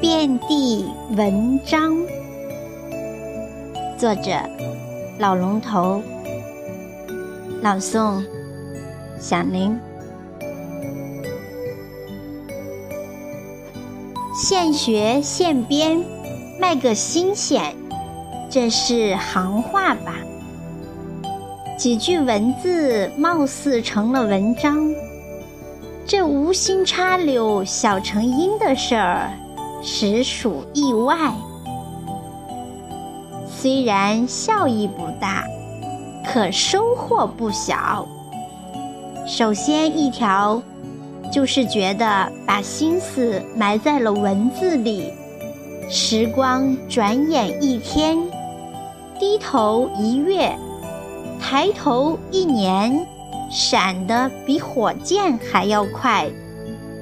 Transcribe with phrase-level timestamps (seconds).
[0.00, 0.84] 遍地
[1.16, 1.92] 文章，
[3.98, 4.30] 作者
[5.18, 6.00] 老龙头，
[7.60, 8.24] 朗诵
[9.18, 9.76] 响铃。
[14.36, 16.00] 现学现编，
[16.60, 17.74] 卖个新鲜，
[18.48, 20.14] 这是行话吧？
[21.76, 24.94] 几句文字貌似成了文章，
[26.06, 29.32] 这无心插柳小成荫的事儿。
[29.82, 31.32] 实属意外，
[33.48, 35.44] 虽然效益不大，
[36.26, 38.06] 可收获不小。
[39.26, 40.62] 首先一条，
[41.32, 45.12] 就是觉得把心思埋在了文字里，
[45.88, 48.18] 时光转眼一天，
[49.18, 50.56] 低头一月，
[51.40, 53.06] 抬头一年，
[53.50, 56.28] 闪得比火箭还要快。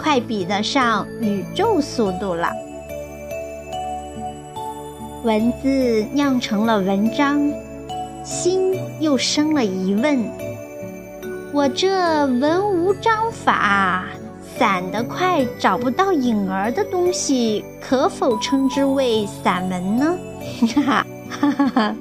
[0.00, 2.52] 快比得上宇宙速度了。
[5.24, 7.50] 文字酿成了文章，
[8.24, 10.24] 心又生了疑问：
[11.52, 14.04] 我这文无章法、
[14.56, 20.16] 散得快、找不到影儿的东西，可否称之为散文呢？
[20.76, 21.96] 哈哈哈哈！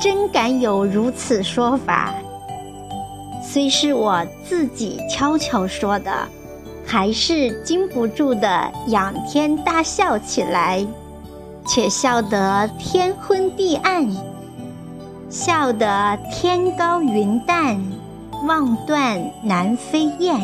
[0.00, 2.14] 真敢有如此说法，
[3.42, 6.10] 虽是我自己悄悄说的。
[6.86, 10.86] 还是禁不住的仰天大笑起来，
[11.66, 14.08] 却笑得天昏地暗，
[15.30, 17.82] 笑得天高云淡，
[18.46, 20.40] 望断南飞雁，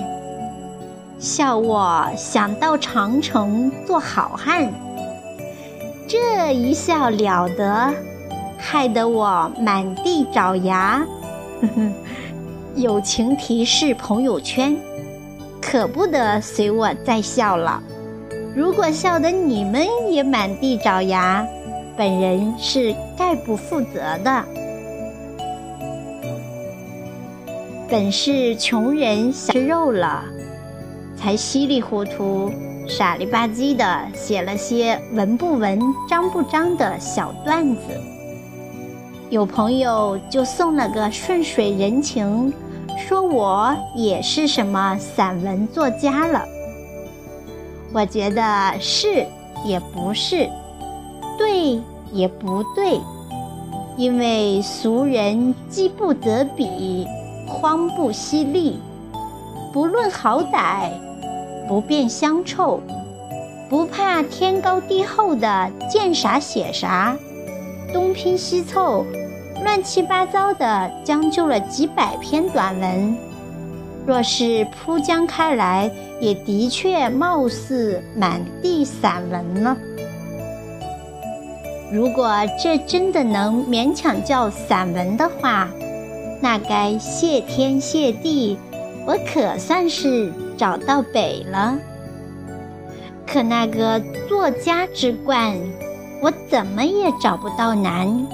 [1.19, 4.73] 笑我想到长城做好汉。
[6.09, 7.95] 这一笑了得，
[8.59, 11.05] 害得我满地找牙。
[12.75, 14.77] 友情提示朋友圈。
[15.61, 17.83] 可不得随我再笑了。
[18.55, 21.47] 如果笑得你们也满地找牙，
[21.97, 24.45] 本人是概不负责的。
[27.89, 30.25] 本是穷人想吃肉了，
[31.17, 32.51] 才稀里糊涂、
[32.89, 35.79] 傻里吧唧的写了些文不文、
[36.09, 37.83] 章不章的小段子。
[39.29, 42.53] 有朋友就送了个顺水人情。
[43.09, 46.45] 说我也是什么散文作家了，
[47.93, 49.27] 我觉得是
[49.65, 50.49] 也不是，
[51.39, 51.81] 对
[52.13, 53.01] 也不对，
[53.97, 57.07] 因为俗人饥不择笔，
[57.49, 58.79] 荒不惜力，
[59.73, 60.91] 不论好歹，
[61.69, 62.81] 不辨香臭，
[63.69, 67.17] 不怕天高地厚的见啥写啥，
[67.93, 69.05] 东拼西凑。
[69.63, 73.17] 乱七八糟的，将就了几百篇短文。
[74.07, 75.91] 若是铺将开来，
[76.21, 79.77] 也的确貌似满地散文了。
[81.93, 85.69] 如果这真的能勉强叫散文的话，
[86.41, 88.59] 那该谢天谢地，
[89.07, 91.77] 我可算是找到北了。
[93.27, 95.55] 可那个作家之冠，
[96.23, 98.27] 我怎么也找不到南。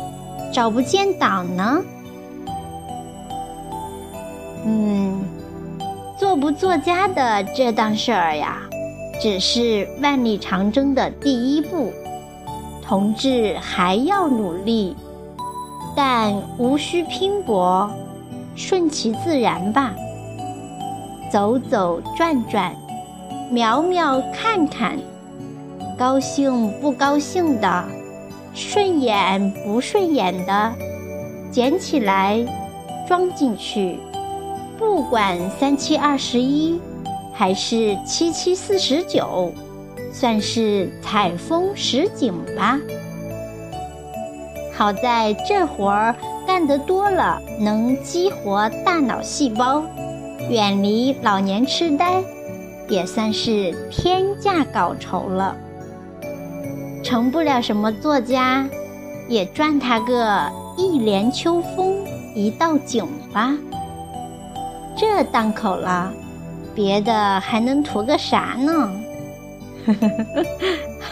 [0.57, 1.83] 找不见党呢？
[4.65, 5.23] 嗯，
[6.19, 8.63] 做不做家的这档事儿呀，
[9.21, 11.93] 只是万里长征的第一步。
[12.83, 14.97] 同志还要努力，
[15.95, 17.91] 但无需拼搏，
[18.55, 19.93] 顺其自然吧。
[21.31, 22.75] 走走转转，
[23.51, 24.97] 瞄瞄看看，
[25.99, 27.85] 高兴不高兴的。
[28.57, 30.73] 顺眼不顺眼的，
[31.51, 32.43] 捡起来，
[33.07, 33.99] 装进去，
[34.79, 36.81] 不管三七二十一，
[37.35, 39.53] 还是七七四十九，
[40.11, 42.81] 算是采风拾景吧。
[44.75, 46.17] 好在这活儿
[46.47, 49.83] 干得多了，能激活大脑细胞，
[50.49, 52.25] 远离老年痴呆，
[52.89, 55.55] 也算是天价稿酬了。
[57.07, 58.69] 成不了什么作家，
[59.29, 62.05] 也赚他个一帘秋风
[62.35, 63.55] 一道景吧。
[64.97, 66.13] 这档口了，
[66.75, 68.91] 别的还能图个啥呢？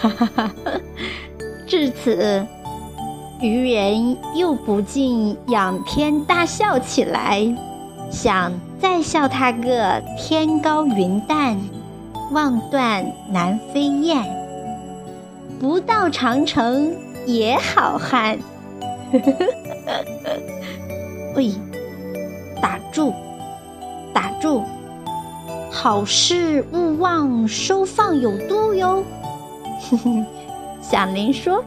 [0.00, 0.50] 哈哈哈！
[1.64, 2.44] 至此，
[3.41, 7.46] 渔人又不禁仰天大笑起来，
[8.11, 8.50] 想
[8.81, 11.56] 再笑他个天高云淡，
[12.32, 14.44] 望断南飞雁。
[15.65, 16.95] 不到长城
[17.25, 18.39] 也好汉，
[21.35, 21.53] 喂，
[22.61, 23.15] 打住，
[24.13, 24.63] 打住，
[25.73, 29.03] 好事勿忘收放有度哟。
[30.83, 31.65] 小林说。